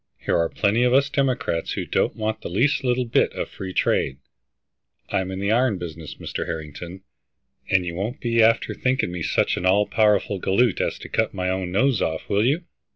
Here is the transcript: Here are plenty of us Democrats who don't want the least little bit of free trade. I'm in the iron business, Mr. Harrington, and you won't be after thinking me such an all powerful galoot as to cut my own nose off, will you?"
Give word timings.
Here 0.17 0.35
are 0.35 0.49
plenty 0.49 0.81
of 0.81 0.95
us 0.95 1.11
Democrats 1.11 1.73
who 1.73 1.85
don't 1.85 2.15
want 2.15 2.41
the 2.41 2.49
least 2.49 2.83
little 2.83 3.05
bit 3.05 3.31
of 3.33 3.49
free 3.49 3.71
trade. 3.71 4.17
I'm 5.09 5.29
in 5.29 5.37
the 5.39 5.51
iron 5.51 5.77
business, 5.77 6.15
Mr. 6.15 6.47
Harrington, 6.47 7.03
and 7.69 7.85
you 7.85 7.93
won't 7.93 8.19
be 8.19 8.41
after 8.41 8.73
thinking 8.73 9.11
me 9.11 9.21
such 9.21 9.57
an 9.57 9.65
all 9.67 9.85
powerful 9.85 10.39
galoot 10.39 10.81
as 10.81 10.97
to 10.97 11.07
cut 11.07 11.35
my 11.35 11.49
own 11.51 11.71
nose 11.71 12.01
off, 12.01 12.27
will 12.29 12.43
you?" 12.47 12.63